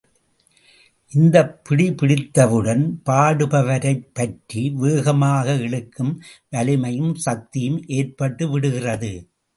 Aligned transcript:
இந்தப்பிடி 1.11 1.93
பிடித்தவுடன், 1.93 3.01
பாடுபவரைப் 3.05 4.07
பற்றி, 4.13 4.69
வேகமாக 4.69 5.53
இழுக்கும் 5.53 6.21
வலிமையும் 6.51 7.15
சக்தியும் 7.15 7.81
ஏற்பட்டு 7.87 8.49
விடுகிறது. 8.49 9.13